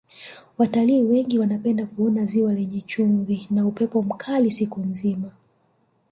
watalii 0.57 1.01
wengi 1.03 1.39
wanapenda 1.39 1.85
kuona 1.85 2.25
ziwa 2.25 2.53
lenye 2.53 2.81
chumvi 2.81 3.47
na 3.51 3.65
upepo 3.67 4.01
mkali 4.03 4.51
siku 4.51 4.79
nzima 4.81 5.31